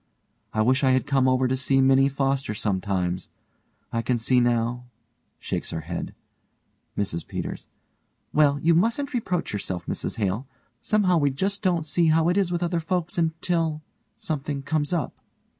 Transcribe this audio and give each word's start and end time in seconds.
I 0.51 0.63
wish 0.63 0.83
I 0.83 0.89
had 0.93 1.05
come 1.05 1.27
over 1.27 1.47
to 1.47 1.55
see 1.55 1.79
Minnie 1.79 2.09
Foster 2.09 2.55
sometimes. 2.55 3.29
I 3.93 4.01
can 4.01 4.17
see 4.17 4.39
now 4.39 4.85
(shakes 5.37 5.69
her 5.69 5.81
head) 5.81 6.15
MRS 6.97 7.27
PETERS: 7.27 7.67
Well, 8.33 8.57
you 8.57 8.73
mustn't 8.73 9.13
reproach 9.13 9.53
yourself, 9.53 9.85
Mrs 9.85 10.15
Hale. 10.15 10.47
Somehow 10.81 11.19
we 11.19 11.29
just 11.29 11.61
don't 11.61 11.85
see 11.85 12.07
how 12.07 12.29
it 12.29 12.37
is 12.37 12.51
with 12.51 12.63
other 12.63 12.79
folks 12.79 13.19
until 13.19 13.83
something 14.17 14.63
comes 14.63 14.91
up. 14.91 15.13